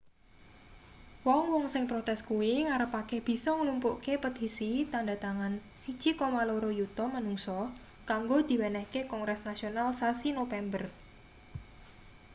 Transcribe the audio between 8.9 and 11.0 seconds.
kongres nasional sasi nopember